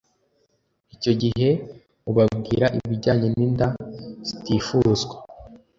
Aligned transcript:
icyo 0.95 1.11
gihe 1.21 1.49
ubabwira 2.09 2.65
ibijyanye 2.77 3.27
n'inda 3.35 3.67
zitifuzwa 4.27 5.15